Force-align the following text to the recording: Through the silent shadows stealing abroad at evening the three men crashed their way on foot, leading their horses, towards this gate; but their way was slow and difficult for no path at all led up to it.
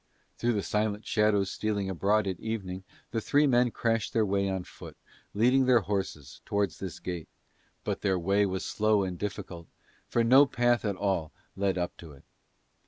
Through 0.39 0.53
the 0.53 0.63
silent 0.63 1.05
shadows 1.05 1.51
stealing 1.51 1.87
abroad 1.87 2.25
at 2.25 2.39
evening 2.39 2.83
the 3.11 3.21
three 3.21 3.45
men 3.45 3.69
crashed 3.69 4.13
their 4.13 4.25
way 4.25 4.49
on 4.49 4.63
foot, 4.63 4.97
leading 5.35 5.65
their 5.65 5.81
horses, 5.81 6.41
towards 6.43 6.79
this 6.79 6.97
gate; 6.99 7.27
but 7.83 8.01
their 8.01 8.17
way 8.17 8.47
was 8.47 8.65
slow 8.65 9.03
and 9.03 9.15
difficult 9.15 9.67
for 10.07 10.23
no 10.23 10.47
path 10.47 10.85
at 10.85 10.95
all 10.95 11.31
led 11.55 11.77
up 11.77 11.95
to 11.97 12.13
it. 12.13 12.23